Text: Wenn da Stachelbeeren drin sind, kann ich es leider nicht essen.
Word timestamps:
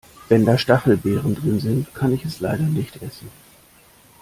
Wenn 0.29 0.45
da 0.45 0.57
Stachelbeeren 0.57 1.35
drin 1.35 1.59
sind, 1.59 1.93
kann 1.93 2.11
ich 2.11 2.25
es 2.25 2.39
leider 2.39 2.63
nicht 2.63 3.03
essen. 3.03 3.29